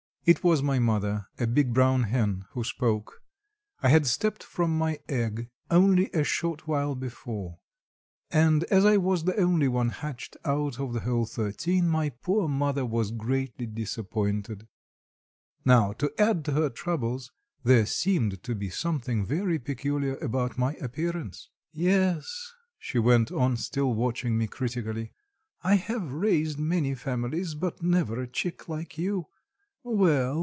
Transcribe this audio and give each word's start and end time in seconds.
It 0.23 0.43
was 0.43 0.61
my 0.61 0.77
mother, 0.77 1.25
a 1.39 1.47
big 1.47 1.73
brown 1.73 2.03
hen, 2.03 2.45
who 2.51 2.63
spoke. 2.63 3.23
I 3.81 3.89
had 3.89 4.05
stepped 4.05 4.43
from 4.43 4.77
my 4.77 4.99
egg, 5.09 5.49
only 5.71 6.11
a 6.13 6.23
short 6.23 6.67
while 6.67 6.93
before, 6.93 7.57
and 8.29 8.63
as 8.65 8.85
I 8.85 8.97
was 8.97 9.23
the 9.23 9.35
only 9.39 9.67
one 9.67 9.89
hatched 9.89 10.37
out 10.45 10.79
of 10.79 10.93
the 10.93 10.99
whole 10.99 11.25
thirteen, 11.25 11.89
my 11.89 12.09
poor 12.11 12.47
mother 12.47 12.85
was 12.85 13.09
greatly 13.09 13.65
disappointed. 13.65 14.67
Now, 15.65 15.91
to 15.93 16.13
add 16.21 16.45
to 16.45 16.51
her 16.51 16.69
troubles, 16.69 17.31
there 17.63 17.87
seemed 17.87 18.43
to 18.43 18.53
be 18.53 18.69
something 18.69 19.25
very 19.25 19.57
peculiar 19.57 20.17
about 20.17 20.55
my 20.55 20.73
appearance. 20.75 21.49
"Yes," 21.73 22.53
she 22.77 22.99
went 22.99 23.31
on 23.31 23.57
still 23.57 23.95
watching 23.95 24.37
me 24.37 24.45
critically, 24.45 25.13
"I 25.63 25.75
have 25.77 26.13
raised 26.13 26.59
many 26.59 26.93
families, 26.93 27.55
but 27.55 27.81
never 27.81 28.21
a 28.21 28.27
chick 28.27 28.69
like 28.69 28.99
you. 28.99 29.25
Well! 29.83 30.07